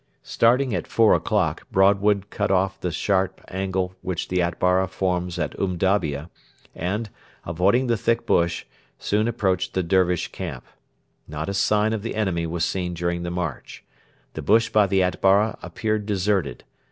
[0.23, 5.51] Starting at four o'clock Broadwood cut off the sharp angle which the Atbara forms at
[5.59, 6.31] Umdabia,
[6.73, 7.11] and,
[7.45, 8.65] avoiding the thick bush,
[8.97, 10.65] soon approached the Dervish camp.
[11.27, 13.83] Not a sign of the enemy was seen during the march.
[14.33, 16.63] The bush by the Atbara appeared deserted.